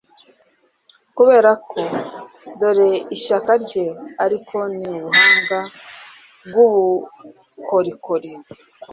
[1.15, 1.79] Kuberako
[2.59, 3.85] dore ishyaka rye
[4.25, 5.59] ariko ni ubuhanga
[6.47, 8.31] bwubukorikori